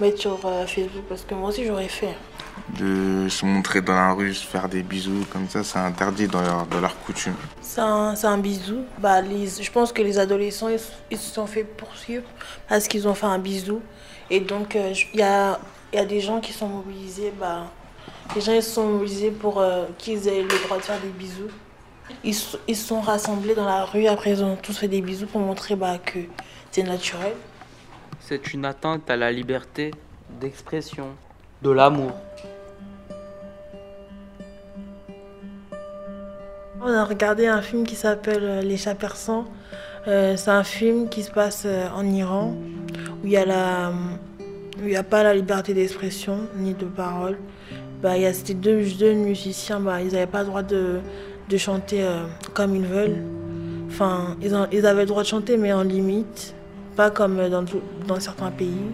mettent 0.00 0.18
sur 0.18 0.38
euh, 0.44 0.66
Facebook 0.66 1.04
parce 1.08 1.22
que 1.22 1.34
moi 1.34 1.50
aussi 1.50 1.64
j'aurais 1.64 1.88
fait. 1.88 2.14
De 2.78 3.28
se 3.28 3.44
montrer 3.44 3.82
dans 3.82 3.94
la 3.94 4.12
rue, 4.12 4.32
se 4.34 4.46
faire 4.46 4.68
des 4.68 4.82
bisous, 4.82 5.24
comme 5.32 5.48
ça, 5.48 5.62
c'est 5.64 5.78
interdit 5.78 6.26
dans 6.28 6.40
leur, 6.40 6.66
dans 6.66 6.80
leur 6.80 6.98
coutume. 7.00 7.34
C'est 7.60 7.80
un, 7.80 8.14
c'est 8.16 8.26
un 8.26 8.38
bisou. 8.38 8.78
Bah, 8.98 9.20
les, 9.20 9.46
je 9.46 9.70
pense 9.70 9.92
que 9.92 10.02
les 10.02 10.18
adolescents, 10.18 10.68
ils, 10.68 10.78
ils 11.10 11.18
se 11.18 11.34
sont 11.34 11.46
fait 11.46 11.64
poursuivre 11.64 12.24
parce 12.68 12.88
qu'ils 12.88 13.06
ont 13.06 13.14
fait 13.14 13.26
un 13.26 13.38
bisou. 13.38 13.80
Et 14.30 14.40
donc, 14.40 14.76
euh, 14.76 14.92
il 15.12 15.20
y, 15.20 15.22
a, 15.22 15.58
il 15.92 15.96
y 15.96 15.98
a 15.98 16.04
des 16.04 16.20
gens 16.20 16.40
qui 16.40 16.52
sont 16.52 16.68
mobilisés. 16.68 17.32
Bah, 17.38 17.66
les 18.34 18.40
gens 18.40 18.52
ils 18.52 18.62
sont 18.62 18.86
mobilisés 18.86 19.30
pour 19.30 19.60
euh, 19.60 19.84
qu'ils 19.98 20.26
aient 20.28 20.42
le 20.42 20.64
droit 20.64 20.78
de 20.78 20.82
faire 20.82 21.00
des 21.00 21.08
bisous. 21.08 21.50
Ils, 22.22 22.34
se- 22.34 22.56
ils 22.66 22.76
sont 22.76 23.00
rassemblés 23.00 23.54
dans 23.54 23.66
la 23.66 23.84
rue. 23.84 24.06
Après, 24.06 24.30
ils 24.30 24.42
ont 24.42 24.56
tous 24.56 24.76
fait 24.78 24.88
des 24.88 25.00
bisous 25.02 25.26
pour 25.26 25.40
montrer 25.40 25.76
bah, 25.76 25.98
que 25.98 26.20
c'est 26.70 26.82
naturel. 26.82 27.34
C'est 28.20 28.52
une 28.54 28.64
atteinte 28.64 29.08
à 29.10 29.16
la 29.16 29.30
liberté 29.30 29.90
d'expression, 30.40 31.08
de 31.64 31.70
l'amour. 31.70 32.12
On 36.82 36.92
a 36.92 37.04
regardé 37.04 37.46
un 37.46 37.62
film 37.62 37.84
qui 37.86 37.94
s'appelle 37.96 38.42
euh, 38.44 38.60
Les 38.60 38.76
chats 38.76 38.94
persans. 38.94 39.46
Euh, 40.06 40.36
c'est 40.36 40.50
un 40.50 40.64
film 40.64 41.08
qui 41.08 41.22
se 41.22 41.30
passe 41.30 41.62
euh, 41.64 41.88
en 41.96 42.04
Iran 42.04 42.54
où 43.22 43.26
il 43.26 43.30
y 43.32 43.36
a 43.38 43.90
y 44.84 44.96
a 44.96 45.02
pas 45.02 45.22
la 45.22 45.32
liberté 45.34 45.72
d'expression 45.72 46.40
ni 46.56 46.74
de 46.74 46.84
parole. 46.84 47.38
Bah, 48.02 48.16
il 48.18 48.22
y 48.22 48.26
a 48.26 48.34
ces 48.34 48.52
deux 48.52 48.82
jeunes 48.82 49.22
musiciens, 49.22 49.80
bah, 49.80 50.02
ils 50.02 50.12
n'avaient 50.12 50.26
pas 50.26 50.40
le 50.40 50.46
droit 50.48 50.62
de, 50.62 50.98
de 51.48 51.56
chanter 51.56 52.04
comme 52.52 52.76
ils 52.76 52.84
veulent. 52.84 53.22
Enfin, 53.88 54.36
ils, 54.42 54.54
ont- 54.54 54.66
ils 54.70 54.84
avaient 54.84 55.02
le 55.02 55.06
droit 55.08 55.22
de 55.22 55.28
chanter, 55.28 55.56
mais 55.56 55.72
en 55.72 55.82
limite, 55.84 56.54
pas 56.96 57.10
comme 57.10 57.48
dans, 57.48 57.64
dans 58.06 58.20
certains 58.20 58.50
pays. 58.50 58.90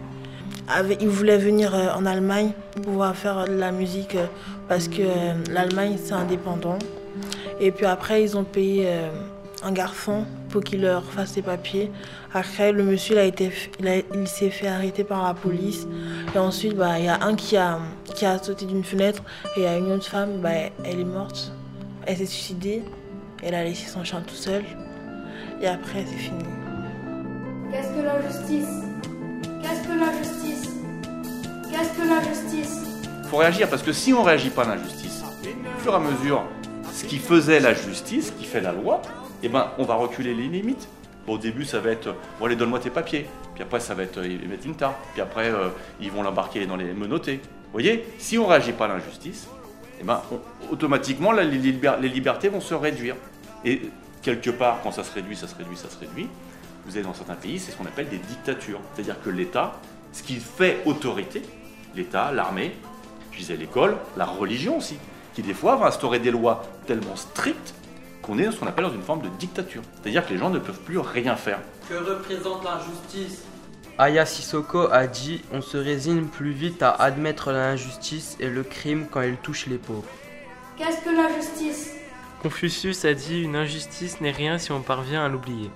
Ils 1.01 1.09
voulaient 1.09 1.39
venir 1.39 1.75
euh, 1.75 1.89
en 1.95 2.07
Allemagne 2.07 2.53
pour 2.73 2.83
pouvoir 2.83 3.17
faire 3.17 3.47
de 3.47 3.55
la 3.55 3.73
musique 3.73 4.15
euh, 4.15 4.27
parce 4.69 4.89
que 4.89 5.03
euh, 5.03 5.35
l'Allemagne 5.51 5.97
c'est 6.03 6.13
indépendant. 6.13 6.79
Et 7.59 7.73
puis 7.73 7.87
après, 7.87 8.23
ils 8.23 8.37
ont 8.37 8.45
payé 8.45 8.89
un 9.63 9.73
garçon 9.73 10.25
pour 10.49 10.63
qu'il 10.65 10.81
leur 10.81 11.05
fasse 11.05 11.33
ses 11.33 11.43
papiers. 11.43 11.91
Après, 12.33 12.73
le 12.73 12.83
monsieur 12.83 13.17
il 13.17 13.19
a 13.19 13.25
été, 13.25 13.53
il 14.15 14.29
s'est 14.29 14.49
fait 14.49 14.69
arrêter 14.69 15.05
par 15.05 15.23
la 15.23 15.35
police. 15.35 15.87
Et 16.35 16.39
ensuite, 16.39 16.75
bah, 16.75 16.99
il 16.99 17.05
y 17.05 17.09
a 17.09 17.23
un 17.23 17.35
qui 17.35 17.59
a, 17.59 17.79
qui 18.15 18.25
a 18.25 18.43
sauté 18.43 18.65
d'une 18.65 18.83
fenêtre 18.83 19.23
et 19.57 19.61
il 19.61 19.63
y 19.65 19.67
a 19.67 19.77
une 19.77 19.93
autre 19.93 20.07
femme, 20.07 20.41
bah, 20.41 20.51
elle 20.85 21.01
est 21.01 21.05
morte. 21.05 21.53
Elle 22.07 22.17
s'est 22.17 22.27
suicidée. 22.27 22.83
Elle 23.43 23.55
a 23.55 23.65
laissé 23.65 23.89
son 23.89 24.05
chien 24.05 24.23
tout 24.27 24.35
seul. 24.35 24.63
Et 25.61 25.67
après, 25.67 26.05
c'est 26.07 26.17
fini. 26.17 26.45
Qu'est-ce 27.71 27.89
que 27.89 28.03
la 28.03 28.23
justice? 28.23 28.85
Qu'est-ce 29.63 29.83
que 29.87 30.01
la 30.01 30.13
justice? 30.17 30.40
Qu'est-ce 31.71 31.91
que 31.91 32.09
la 32.09 32.21
justice? 32.23 32.81
Faut 33.31 33.37
réagir 33.37 33.69
parce 33.69 33.83
que 33.83 33.93
si 33.93 34.13
on 34.13 34.25
réagit 34.25 34.51
pas 34.51 34.65
à 34.65 34.75
l'injustice, 34.75 35.23
au 35.23 35.81
fur 35.81 35.93
et 35.93 35.97
à 35.97 35.99
mesure, 36.01 36.45
ce 36.93 37.05
qui 37.05 37.19
faisait 37.19 37.61
la 37.61 37.75
justice, 37.75 38.27
ce 38.27 38.33
qui 38.33 38.45
fait 38.45 38.61
la 38.61 38.73
loi, 38.73 39.01
eh 39.43 39.49
ben, 39.49 39.71
on 39.79 39.85
va 39.85 39.95
reculer 39.95 40.35
les 40.35 40.49
limites. 40.49 40.89
Bon, 41.27 41.35
au 41.35 41.39
début, 41.39 41.65
ça 41.65 41.79
va 41.79 41.91
être, 41.91 42.15
bon, 42.39 42.47
allez, 42.47 42.57
donne-moi 42.57 42.81
tes 42.81 42.91
papiers. 42.91 43.27
Puis 43.55 43.63
après, 43.63 43.79
ça 43.79 43.95
va 43.95 44.03
être, 44.03 44.25
ils 44.25 44.49
mettent 44.49 44.65
une 44.65 44.75
tarte. 44.75 44.97
Puis 45.13 45.23
après, 45.23 45.49
euh, 45.49 45.69
ils 46.01 46.11
vont 46.11 46.23
l'embarquer 46.23 46.67
dans 46.67 46.77
les 46.77 46.93
menottés. 46.93 47.37
Vous 47.37 47.73
voyez, 47.73 48.05
si 48.19 48.37
on 48.37 48.47
réagit 48.47 48.73
pas 48.73 48.87
à 48.87 48.89
l'injustice, 48.89 49.47
eh 50.01 50.05
ben, 50.05 50.21
automatiquement, 50.73 51.31
les, 51.31 51.45
les 51.45 52.09
libertés 52.09 52.49
vont 52.49 52.61
se 52.61 52.75
réduire. 52.75 53.15
Et 53.65 53.83
quelque 54.23 54.51
part, 54.51 54.81
quand 54.83 54.91
ça 54.91 55.05
se 55.05 55.15
réduit, 55.15 55.37
ça 55.37 55.47
se 55.47 55.55
réduit, 55.55 55.77
ça 55.77 55.89
se 55.89 55.99
réduit. 55.99 56.27
Vous 56.85 56.99
êtes 56.99 57.05
dans 57.05 57.15
certains 57.15 57.35
pays, 57.35 57.61
c'est 57.61 57.71
ce 57.71 57.77
qu'on 57.77 57.87
appelle 57.87 58.09
des 58.09 58.19
dictatures. 58.19 58.81
C'est-à-dire 58.95 59.23
que 59.23 59.31
l'État, 59.31 59.75
ce 60.13 60.25
qui 60.25 60.37
fait 60.37 60.79
autorité, 60.87 61.43
l'État, 61.95 62.33
l'armée, 62.33 62.75
je 63.33 63.39
disais 63.39 63.57
l'école, 63.57 63.97
la 64.17 64.25
religion 64.25 64.79
aussi, 64.79 64.99
qui 65.35 65.43
des 65.43 65.55
fois 65.55 65.77
va 65.77 65.87
instaurer 65.87 66.19
des 66.19 66.31
lois 66.31 66.63
tellement 66.87 67.17
strictes 67.17 67.75
qu'on 68.23 68.39
est 68.39 68.45
dans 68.45 68.53
ce 68.53 68.59
qu'on 68.59 68.67
appelle 68.67 68.85
dans 68.85 68.93
une 68.93 69.03
forme 69.03 69.23
de 69.23 69.29
dictature. 69.39 69.83
C'est-à-dire 69.95 70.27
que 70.27 70.33
les 70.33 70.39
gens 70.39 70.51
ne 70.51 70.59
peuvent 70.59 70.81
plus 70.81 70.99
rien 70.99 71.37
faire. 71.37 71.61
Que 71.89 71.95
représente 71.95 72.65
l'injustice? 72.65 73.45
Aya 73.99 74.25
Sissoko 74.25 74.89
a 74.91 75.07
dit 75.07 75.43
On 75.53 75.61
se 75.61 75.77
résigne 75.77 76.25
plus 76.25 76.53
vite 76.53 76.83
à 76.83 76.91
admettre 76.91 77.53
l'injustice 77.53 78.37
et 78.41 78.49
le 78.49 78.63
crime 78.63 79.07
quand 79.11 79.23
il 79.23 79.37
touche 79.37 79.67
les 79.67 79.79
pauvres. 79.79 80.09
Qu'est-ce 80.77 81.05
que 81.05 81.11
la 81.11 81.35
justice 81.35 81.95
Confucius 82.43 83.05
a 83.05 83.13
dit 83.13 83.43
Une 83.43 83.57
injustice 83.57 84.21
n'est 84.21 84.31
rien 84.31 84.59
si 84.59 84.73
on 84.73 84.81
parvient 84.81 85.25
à 85.25 85.29
l'oublier. 85.29 85.71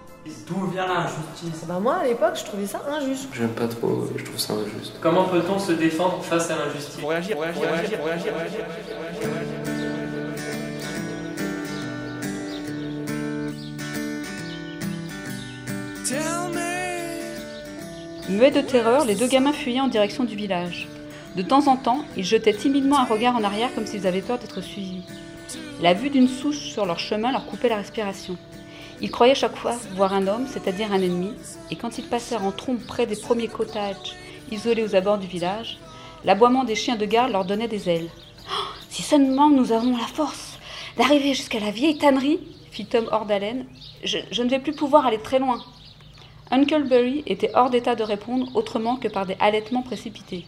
D'où 0.47 0.67
vient 0.69 0.87
l'injustice 0.87 1.67
Bah 1.67 1.79
moi 1.81 1.97
à 1.97 2.05
l'époque 2.05 2.37
je 2.37 2.45
trouvais 2.45 2.67
ça 2.67 2.81
injuste. 2.89 3.29
J'aime 3.35 3.51
pas 3.51 3.69
trop, 3.69 4.09
je 4.17 4.25
trouve 4.25 4.39
ça 4.39 4.55
injuste. 4.55 4.95
Comment 5.01 5.25
peut-on 5.25 5.59
se 5.59 5.73
défendre 5.73 6.23
face 6.23 6.51
à 6.51 6.57
l'injustice? 6.57 6.97
Pour 6.97 7.11
réagir, 7.11 7.39
réagir, 7.39 7.63
réagir, 7.63 7.99
réagir, 8.03 8.33
réagir. 8.35 8.65
Muets 18.31 18.51
de 18.51 18.63
terreur, 18.63 19.05
les 19.05 19.15
deux 19.15 19.29
gamins 19.29 19.53
fuyaient 19.53 19.81
en 19.81 19.89
direction 19.89 20.25
du 20.25 20.35
village. 20.37 20.89
De 21.37 21.43
temps 21.43 21.67
en 21.69 21.77
temps, 21.77 22.05
ils 22.17 22.25
jetaient 22.25 22.55
timidement 22.55 22.99
un 22.99 23.05
regard 23.05 23.37
en 23.37 23.45
arrière 23.45 23.75
comme 23.75 23.87
s'ils 23.87 24.07
avaient 24.07 24.23
peur 24.23 24.39
d'être 24.39 24.63
suivis. 24.63 25.03
La 25.83 25.93
vue 25.93 26.09
d'une 26.09 26.29
souche 26.29 26.61
sur 26.61 26.87
leur 26.87 26.99
chemin 26.99 27.31
leur 27.31 27.45
coupait 27.45 27.69
la 27.69 27.77
respiration. 27.77 28.39
Ils 29.05 29.11
croyaient 29.11 29.35
chaque 29.35 29.57
fois 29.57 29.77
voir 29.97 30.15
un 30.15 30.27
homme, 30.29 30.47
c'est-à-dire 30.49 30.91
un 30.91 31.03
ennemi, 31.03 31.33
et 31.71 31.77
quand 31.77 31.99
ils 31.99 32.07
passèrent 32.07 32.43
en 32.43 32.53
trompe 32.53 32.87
près 32.87 33.05
des 33.05 33.17
premiers 33.17 33.49
cottages 33.49 34.17
isolés 34.51 34.83
aux 34.83 34.97
abords 34.97 35.19
du 35.19 35.27
village, 35.27 35.77
l'aboiement 36.25 36.65
des 36.65 36.75
chiens 36.75 36.97
de 36.97 37.05
garde 37.05 37.31
leur 37.31 37.45
donnait 37.45 37.69
des 37.69 37.91
ailes. 37.91 38.09
Oh, 38.49 38.65
si 38.89 39.03
seulement 39.03 39.51
nous 39.51 39.73
avons 39.73 39.95
la 39.95 40.07
force 40.07 40.59
d'arriver 40.97 41.35
jusqu'à 41.35 41.61
la 41.61 41.71
vieille 41.71 41.99
tannerie, 41.99 42.41
fit 42.71 42.87
Tom 42.87 43.07
hors 43.13 43.27
d'haleine, 43.27 43.67
je, 44.05 44.17
je 44.31 44.43
ne 44.43 44.49
vais 44.49 44.59
plus 44.59 44.73
pouvoir 44.73 45.05
aller 45.05 45.21
très 45.21 45.39
loin. 45.39 45.63
Huckleberry 46.51 47.25
était 47.27 47.51
hors 47.53 47.69
d'état 47.69 47.97
de 47.97 48.05
répondre 48.05 48.57
autrement 48.57 48.97
que 48.97 49.09
par 49.09 49.27
des 49.27 49.37
halètements 49.39 49.83
précipités. 49.83 50.47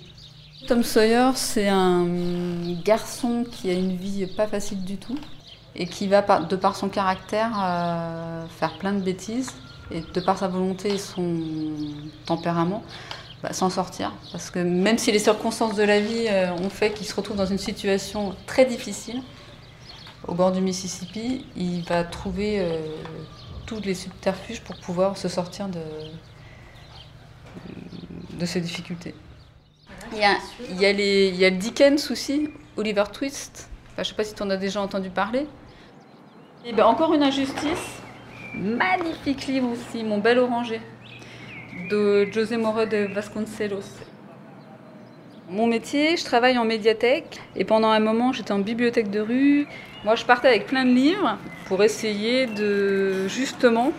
Tom 0.66 0.82
Sawyer, 0.82 1.32
c'est 1.34 1.68
un 1.68 2.06
garçon 2.82 3.44
qui 3.52 3.68
a 3.68 3.74
une 3.74 3.96
vie 3.96 4.24
pas 4.24 4.46
facile 4.46 4.82
du 4.82 4.96
tout 4.96 5.18
et 5.78 5.86
qui 5.86 6.06
va, 6.08 6.22
de 6.22 6.56
par 6.56 6.76
son 6.76 6.88
caractère, 6.88 7.52
euh, 7.62 8.46
faire 8.48 8.78
plein 8.78 8.92
de 8.92 9.00
bêtises 9.00 9.52
et 9.90 10.00
de 10.00 10.20
par 10.20 10.38
sa 10.38 10.48
volonté 10.48 10.94
et 10.94 10.98
son 10.98 11.40
tempérament, 12.24 12.82
bah, 13.42 13.52
s'en 13.52 13.70
sortir. 13.70 14.12
Parce 14.32 14.50
que 14.50 14.58
même 14.58 14.98
si 14.98 15.12
les 15.12 15.18
circonstances 15.18 15.74
de 15.74 15.82
la 15.82 16.00
vie 16.00 16.26
euh, 16.28 16.52
ont 16.52 16.70
fait 16.70 16.92
qu'il 16.92 17.06
se 17.06 17.14
retrouve 17.14 17.36
dans 17.36 17.46
une 17.46 17.58
situation 17.58 18.34
très 18.46 18.64
difficile, 18.64 19.22
au 20.26 20.34
bord 20.34 20.50
du 20.50 20.60
Mississippi, 20.60 21.46
il 21.56 21.82
va 21.84 22.02
trouver 22.02 22.58
euh, 22.60 22.80
tous 23.66 23.80
les 23.80 23.94
subterfuges 23.94 24.62
pour 24.62 24.76
pouvoir 24.76 25.16
se 25.16 25.28
sortir 25.28 25.68
de, 25.68 25.80
de 28.38 28.46
ces 28.46 28.60
difficultés. 28.60 29.14
Il 30.12 30.18
y 30.18 30.86
a, 30.86 30.92
le 30.92 31.50
Dickens 31.50 32.10
aussi, 32.10 32.48
Oliver 32.76 33.04
Twist. 33.12 33.68
Je 33.96 34.00
ne 34.00 34.04
sais 34.04 34.14
pas 34.14 34.24
si 34.24 34.34
tu 34.34 34.42
en 34.42 34.50
as 34.50 34.56
déjà 34.56 34.80
entendu 34.80 35.10
parler. 35.10 35.46
Et 36.68 36.72
ben, 36.72 36.84
encore 36.84 37.14
une 37.14 37.22
injustice. 37.22 38.02
Magnifique 38.52 39.46
livre 39.46 39.68
aussi, 39.70 40.02
Mon 40.02 40.18
bel 40.18 40.40
oranger, 40.40 40.80
de 41.90 42.26
José 42.32 42.56
Moro 42.56 42.86
de 42.86 43.06
Vasconcelos. 43.14 43.84
Mon 45.48 45.68
métier, 45.68 46.16
je 46.16 46.24
travaille 46.24 46.58
en 46.58 46.64
médiathèque 46.64 47.40
et 47.54 47.64
pendant 47.64 47.90
un 47.90 48.00
moment 48.00 48.32
j'étais 48.32 48.50
en 48.50 48.58
bibliothèque 48.58 49.10
de 49.10 49.20
rue. 49.20 49.68
Moi 50.04 50.16
je 50.16 50.24
partais 50.24 50.48
avec 50.48 50.66
plein 50.66 50.84
de 50.84 50.90
livres 50.90 51.38
pour 51.66 51.84
essayer 51.84 52.46
de 52.46 53.28
justement 53.28 53.92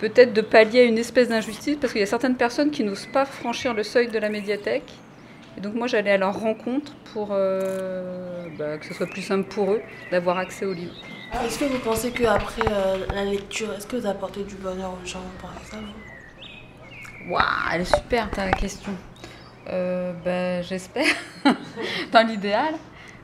peut-être 0.00 0.32
de 0.32 0.40
pallier 0.40 0.80
à 0.80 0.84
une 0.84 0.98
espèce 0.98 1.28
d'injustice 1.28 1.76
parce 1.80 1.92
qu'il 1.92 2.00
y 2.00 2.04
a 2.04 2.08
certaines 2.08 2.34
personnes 2.34 2.72
qui 2.72 2.82
n'osent 2.82 3.06
pas 3.06 3.24
franchir 3.24 3.72
le 3.72 3.84
seuil 3.84 4.08
de 4.08 4.18
la 4.18 4.30
médiathèque. 4.30 4.90
Et 5.56 5.60
donc 5.60 5.74
moi 5.74 5.86
j'allais 5.86 6.10
à 6.12 6.16
leur 6.18 6.38
rencontre 6.38 6.92
pour 7.12 7.28
euh, 7.32 8.46
bah, 8.58 8.78
que 8.78 8.86
ce 8.86 8.94
soit 8.94 9.06
plus 9.06 9.22
simple 9.22 9.48
pour 9.48 9.72
eux 9.72 9.80
d'avoir 10.10 10.38
accès 10.38 10.64
aux 10.64 10.72
livres. 10.72 10.94
Est-ce 11.44 11.58
que 11.58 11.64
vous 11.64 11.78
pensez 11.78 12.10
qu'après 12.10 12.62
la 13.14 13.24
lecture, 13.24 13.72
est-ce 13.72 13.86
que 13.86 13.96
vous 13.96 14.06
apportez 14.06 14.44
du 14.44 14.54
bonheur 14.56 14.92
aux 15.02 15.06
gens 15.06 15.22
ça 15.70 15.76
vous 15.78 17.32
Waouh, 17.32 17.42
elle 17.72 17.82
est 17.82 17.94
super 17.96 18.30
ta 18.30 18.50
question. 18.50 18.92
Euh, 19.70 20.12
bah, 20.24 20.60
j'espère, 20.62 21.06
dans 22.12 22.26
l'idéal. 22.26 22.74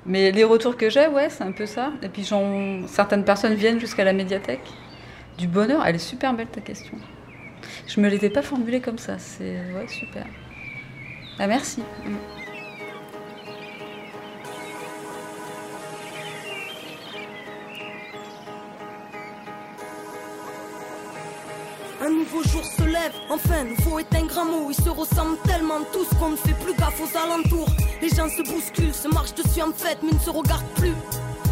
Mais 0.06 0.30
les 0.30 0.44
retours 0.44 0.76
que 0.76 0.88
j'ai, 0.88 1.06
ouais, 1.08 1.28
c'est 1.28 1.42
un 1.44 1.52
peu 1.52 1.66
ça. 1.66 1.90
Et 2.02 2.08
puis 2.08 2.24
j'en- 2.24 2.86
certaines 2.86 3.24
personnes 3.24 3.54
viennent 3.54 3.80
jusqu'à 3.80 4.04
la 4.04 4.12
médiathèque. 4.12 4.62
Du 5.36 5.48
bonheur, 5.48 5.84
elle 5.84 5.96
est 5.96 5.98
super 5.98 6.32
belle 6.34 6.46
ta 6.46 6.60
question. 6.60 6.96
Je 7.86 8.00
me 8.00 8.08
l'étais 8.08 8.30
pas 8.30 8.42
formulée 8.42 8.80
comme 8.80 8.98
ça, 8.98 9.18
c'est 9.18 9.56
ouais, 9.74 9.88
super. 9.88 10.24
Ah, 11.40 11.46
merci. 11.46 11.82
Mm. 12.04 12.16
Un 22.00 22.10
nouveau 22.10 22.42
jour 22.42 22.64
se 22.64 22.82
lève, 22.82 23.12
enfin, 23.30 23.64
nouveau 23.64 23.98
est 24.00 24.14
un 24.14 24.24
grand 24.24 24.44
mot. 24.46 24.70
Ils 24.70 24.74
se 24.74 24.88
ressemblent 24.88 25.38
tellement 25.44 25.80
tous 25.92 26.08
qu'on 26.18 26.30
ne 26.30 26.36
fait 26.36 26.54
plus 26.54 26.74
gaffe 26.74 27.00
aux 27.00 27.16
alentours. 27.16 27.68
Les 28.02 28.08
gens 28.08 28.28
se 28.28 28.42
bousculent, 28.42 28.94
se 28.94 29.08
marchent 29.08 29.34
dessus 29.34 29.62
en 29.62 29.72
fête, 29.72 29.98
mais 30.02 30.12
ne 30.12 30.18
se 30.18 30.30
regardent 30.30 30.74
plus. 30.74 30.94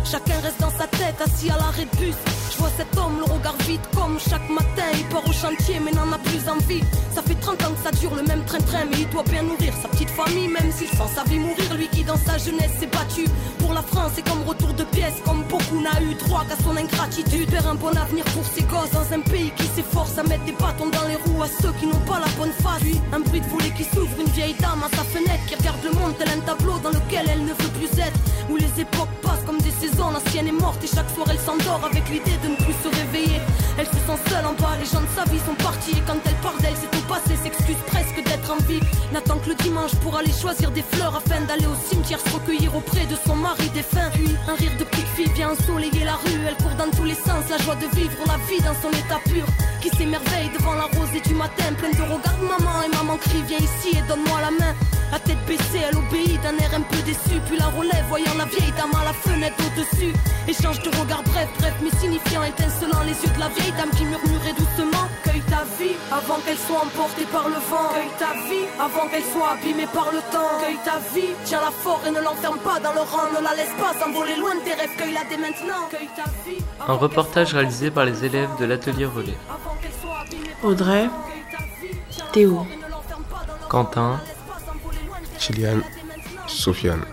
Chacun 0.08 0.38
reste 0.40 0.60
dans 0.60 0.70
sa 0.70 0.86
tête, 0.86 1.20
assis 1.20 1.50
à 1.50 1.56
l'arrêt 1.56 1.84
de 1.84 1.96
bus. 1.96 2.14
Je 2.52 2.58
vois 2.58 2.70
cet 2.76 2.96
homme, 2.96 3.18
le 3.18 3.24
regard 3.24 3.56
vide, 3.66 3.80
comme 3.92 4.20
chaque 4.20 4.48
matin. 4.48 4.86
Il 4.94 5.04
part 5.06 5.26
au 5.26 5.32
chantier, 5.32 5.80
mais 5.84 5.90
n'en 5.90 6.12
a 6.12 6.18
plus 6.18 6.48
envie. 6.48 6.80
Ça 7.12 7.22
fait 7.22 7.34
30 7.34 7.62
ans 7.64 7.72
que 7.72 7.82
ça 7.82 7.90
dure 7.90 8.14
le 8.14 8.22
même 8.22 8.44
train-train, 8.44 8.84
mais 8.88 8.98
il 9.00 9.08
doit 9.10 9.24
bien 9.24 9.42
nourrir 9.42 9.74
sa 9.82 9.88
petite 9.88 10.10
famille, 10.10 10.46
même 10.46 10.70
s'il 10.70 10.86
sent 10.88 11.10
sa 11.12 11.24
vie 11.24 11.40
mourir. 11.40 11.74
Lui 11.74 11.88
qui, 11.88 12.04
dans 12.04 12.16
sa 12.16 12.38
jeunesse, 12.38 12.70
s'est 12.78 12.86
battu 12.86 13.24
pour 13.58 13.74
la 13.74 13.82
France, 13.82 14.12
et 14.18 14.22
comme 14.22 14.44
de 14.74 14.84
pièce, 14.84 15.14
comme 15.24 15.42
beaucoup 15.44 15.80
n'a 15.80 16.00
eu 16.02 16.14
droit 16.14 16.44
qu'à 16.48 16.56
son 16.62 16.76
ingratitude. 16.76 17.50
Faire 17.50 17.68
un 17.68 17.74
bon 17.74 17.96
avenir 17.96 18.24
pour 18.26 18.44
ses 18.44 18.62
gosses 18.62 18.90
dans 18.92 19.12
un 19.12 19.20
pays 19.20 19.52
qui 19.56 19.66
s'efforce 19.66 20.18
à 20.18 20.22
mettre 20.22 20.44
des 20.44 20.52
bâtons 20.52 20.90
dans 20.90 21.06
les 21.08 21.16
roues 21.16 21.42
à 21.42 21.48
ceux 21.48 21.72
qui 21.78 21.86
n'ont 21.86 22.04
pas 22.06 22.18
la 22.18 22.30
bonne 22.38 22.52
face. 22.62 22.80
Puis, 22.80 23.00
un 23.12 23.20
bruit 23.20 23.40
de 23.40 23.46
volet 23.46 23.72
qui 23.76 23.84
s'ouvre, 23.84 24.20
une 24.20 24.32
vieille 24.32 24.56
dame 24.60 24.82
à 24.84 24.96
sa 24.96 25.04
fenêtre 25.04 25.44
qui 25.48 25.54
regarde 25.54 25.82
le 25.84 25.92
monde 25.98 26.14
tel 26.18 26.28
un 26.28 26.40
tableau 26.40 26.78
dans 26.82 26.90
lequel 26.90 27.26
elle 27.28 27.44
ne 27.44 27.52
veut 27.52 27.72
plus 27.78 27.92
être. 27.98 28.18
Où 28.50 28.56
les 28.56 28.80
époques 28.80 29.14
passent 29.22 29.44
comme 29.44 29.58
des 29.58 29.70
saisons, 29.70 30.10
l'ancien 30.10 30.30
chienne 30.30 30.48
est 30.48 30.60
morte 30.60 30.82
et 30.84 30.86
chaque 30.86 31.10
soir 31.10 31.26
elle 31.30 31.38
s'endort 31.38 31.82
avec 31.84 32.08
l'idée 32.08 32.38
de 32.42 32.48
ne 32.48 32.56
plus 32.56 32.76
se 32.82 32.88
réveiller. 32.88 33.40
Elle 33.78 33.86
se 33.86 34.00
sent 34.06 34.20
seule 34.28 34.46
en 34.46 34.54
bas, 34.54 34.76
les 34.78 34.86
gens 34.86 35.02
de 35.02 35.12
sa 35.16 35.24
vie 35.30 35.40
sont 35.44 35.58
partis 35.62 35.92
et 35.98 36.02
quand 36.06 36.18
elle 36.24 36.40
parle 36.46 36.58
d'elle, 36.60 36.76
c'est 36.78 36.94
au 36.96 37.02
passé, 37.08 37.34
s'excuse 37.42 37.82
presque 37.86 38.22
d'être 38.24 38.50
en 38.50 38.62
vie. 38.68 38.80
N'attend 39.12 39.38
que 39.38 39.50
le 39.50 39.54
dimanche 39.56 39.94
pour 40.02 40.16
aller 40.16 40.32
choisir 40.32 40.70
des 40.70 40.82
fleurs 40.82 41.16
afin 41.16 41.40
d'aller 41.46 41.66
au 41.66 41.76
cimetière 41.88 42.20
se 42.20 42.30
recueillir 42.30 42.74
auprès 42.74 43.06
de 43.06 43.16
son 43.26 43.36
mari 43.36 43.68
défunt. 43.70 44.10
Puis 44.14 44.30
rire 44.56 44.76
de 44.78 44.84
petite 44.84 45.06
fille 45.08 45.32
vient 45.34 45.50
ensoleiller 45.50 46.04
la 46.04 46.14
rue, 46.14 46.40
elle 46.46 46.56
court 46.56 46.74
dans 46.76 46.90
tous 46.90 47.04
les 47.04 47.14
sens, 47.14 47.48
la 47.50 47.58
joie 47.58 47.76
de 47.76 47.86
vivre 47.96 48.16
la 48.26 48.36
vie 48.48 48.62
dans 48.62 48.74
son 48.74 48.90
état 48.90 49.20
pur. 49.24 49.46
Qui 49.86 49.96
s'émerveille 49.98 50.50
devant 50.52 50.74
la 50.74 50.90
rosée 50.98 51.20
du 51.20 51.34
matin, 51.34 51.70
pleine 51.78 51.92
de 51.92 52.02
regards 52.02 52.38
de 52.40 52.46
maman 52.48 52.82
et 52.82 52.88
maman 52.96 53.16
crie 53.18 53.42
viens 53.46 53.58
ici 53.58 53.96
et 53.96 54.02
donne-moi 54.08 54.40
la 54.40 54.50
main. 54.50 54.74
La 55.12 55.20
tête 55.20 55.38
baissée, 55.46 55.86
elle 55.86 55.96
obéit 55.96 56.42
d'un 56.42 56.58
air 56.58 56.74
un 56.74 56.82
peu 56.82 56.98
déçu, 57.06 57.38
puis 57.46 57.56
la 57.56 57.66
relève, 57.66 58.04
voyant 58.08 58.34
la 58.36 58.46
vieille 58.46 58.72
dame 58.76 58.90
à 59.00 59.04
la 59.04 59.12
fenêtre 59.12 59.54
au-dessus. 59.62 60.12
Échange 60.48 60.82
de 60.82 60.90
regards 60.98 61.22
bref, 61.22 61.48
bref, 61.60 61.74
mais 61.80 61.94
signifiant, 62.00 62.42
étincelant 62.42 63.02
les 63.06 63.14
yeux 63.14 63.30
de 63.32 63.38
la 63.38 63.48
vieille 63.50 63.70
dame 63.78 63.90
qui 63.90 64.04
murmurait 64.04 64.58
doucement 64.58 65.06
Cueille 65.22 65.42
ta 65.46 65.62
vie 65.78 65.94
avant 66.10 66.38
qu'elle 66.44 66.58
soit 66.58 66.82
emportée 66.82 67.26
par 67.30 67.46
le 67.48 67.60
vent. 67.70 67.90
Cueille 67.94 68.16
ta 68.18 68.32
vie 68.50 68.66
avant 68.80 69.06
qu'elle 69.06 69.22
soit 69.22 69.50
abîmée 69.54 69.86
par 69.92 70.10
le 70.10 70.18
temps. 70.34 70.58
Cueille 70.62 70.82
ta 70.84 70.98
vie, 71.14 71.30
tiens-la 71.44 71.70
fort 71.70 72.02
et 72.06 72.10
ne 72.10 72.20
l'enferme 72.20 72.58
pas 72.58 72.80
dans 72.80 72.92
le 72.92 73.00
rang. 73.00 73.30
Ne 73.36 73.42
la 73.44 73.54
laisse 73.54 73.74
pas 73.78 73.94
s'envoler 73.98 74.34
loin 74.36 74.54
de 74.54 74.60
tes 74.60 74.74
rêves. 74.74 74.96
Cueille-la 74.96 75.22
dès 75.30 75.36
maintenant. 75.36 75.86
Cueille 75.90 76.10
ta 76.16 76.24
vie. 76.44 76.58
Un 76.88 76.94
reportage 76.94 77.54
réalisé 77.54 77.90
par 77.90 78.04
les 78.04 78.24
élèves 78.24 78.50
de 78.58 78.64
l'atelier 78.64 79.06
relais. 79.06 79.38
Audrey, 80.66 81.08
Théo, 82.32 82.66
Quentin, 83.68 84.20
Chiliane, 85.38 85.82
Sofiane. 86.48 87.04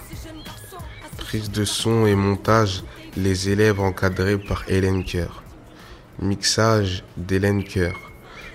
Prise 1.17 1.51
de 1.51 1.63
son 1.63 2.07
et 2.07 2.15
montage, 2.15 2.83
les 3.15 3.50
élèves 3.50 3.79
encadrés 3.79 4.39
par 4.39 4.63
Hélène 4.67 5.05
Coeur. 5.05 5.43
Mixage 6.19 7.03
d'Hélène 7.15 7.63
Coeur. 7.63 7.93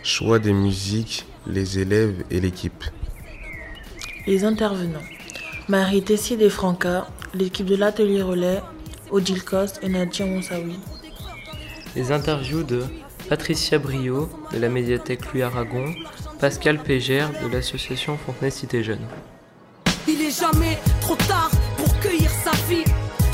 Choix 0.02 0.40
des 0.40 0.52
musiques, 0.52 1.26
les 1.46 1.78
élèves 1.78 2.24
et 2.32 2.40
l'équipe. 2.40 2.82
les 4.26 4.44
intervenants. 4.44 5.06
Marie 5.68 6.02
Tessier 6.02 6.36
des 6.36 6.50
Franca, 6.50 7.06
l'équipe 7.34 7.66
de 7.66 7.76
l'atelier 7.76 8.22
relais, 8.22 8.60
Odile 9.12 9.44
Coste 9.44 9.78
et 9.82 9.88
Nadia 9.88 10.26
Monsaoui. 10.26 10.76
Les 11.94 12.10
interviews 12.10 12.64
de 12.64 12.82
Patricia 13.28 13.78
Brio 13.78 14.30
de 14.52 14.58
la 14.58 14.70
médiathèque 14.70 15.20
Louis 15.32 15.42
Aragon, 15.42 15.94
Pascal 16.40 16.78
Pégère 16.78 17.30
de 17.42 17.48
l'association 17.48 18.16
Fontenay 18.16 18.50
Cité 18.50 18.82
Jeune. 18.82 19.06
Il 20.06 20.22
est 20.22 20.30
jamais 20.30 20.78
trop 21.02 21.16
tard 21.16 21.50
pour 21.76 21.94
cueillir 22.00 22.30
sa 22.30 22.52
vie. 22.70 22.84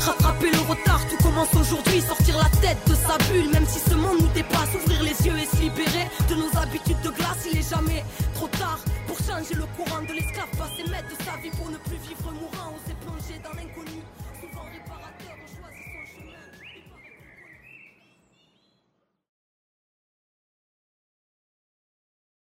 Rattraper 0.01 0.51
le 0.51 0.59
retard, 0.69 0.99
tout 1.09 1.23
commence 1.23 1.53
aujourd'hui. 1.53 2.01
Sortir 2.01 2.37
la 2.37 2.49
tête 2.59 2.77
de 2.87 2.93
sa 2.93 3.17
bulle, 3.31 3.49
même 3.53 3.65
si 3.65 3.79
ce 3.79 3.95
monde 3.95 4.19
nous 4.19 4.33
dépasse. 4.33 4.75
Ouvrir 4.75 5.01
les 5.01 5.25
yeux 5.25 5.37
et 5.37 5.45
se 5.45 5.61
libérer 5.61 6.07
de 6.29 6.35
nos 6.35 6.59
habitudes 6.59 7.01
de 7.01 7.09
glace. 7.11 7.47
Il 7.49 7.57
est 7.57 7.69
jamais 7.69 8.03
trop 8.33 8.47
tard 8.47 8.79
pour 9.07 9.17
changer 9.17 9.55
le 9.55 9.65
courant 9.77 10.01
de 10.01 10.11
l'esclave. 10.13 10.49
Passer 10.57 10.83
maître 10.91 11.07
de 11.07 11.23
sa 11.23 11.37
vie 11.41 11.51
pour 11.51 11.71
ne 11.71 11.77
plus 11.77 11.97
vivre 12.05 12.31
mourant. 12.33 12.75
Oser 12.75 12.95
plonger 13.01 13.39
dans 13.41 13.55
l'inconnu. 13.55 14.04